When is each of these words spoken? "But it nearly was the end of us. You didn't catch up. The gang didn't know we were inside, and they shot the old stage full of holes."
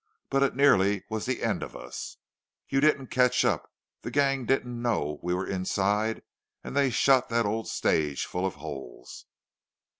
"But 0.31 0.41
it 0.41 0.55
nearly 0.55 1.03
was 1.11 1.27
the 1.27 1.43
end 1.43 1.61
of 1.61 1.75
us. 1.75 2.17
You 2.67 2.81
didn't 2.81 3.11
catch 3.11 3.45
up. 3.45 3.71
The 4.01 4.09
gang 4.09 4.47
didn't 4.47 4.81
know 4.81 5.19
we 5.21 5.31
were 5.31 5.45
inside, 5.45 6.23
and 6.63 6.75
they 6.75 6.89
shot 6.89 7.29
the 7.29 7.43
old 7.43 7.67
stage 7.67 8.25
full 8.25 8.47
of 8.47 8.55
holes." 8.55 9.27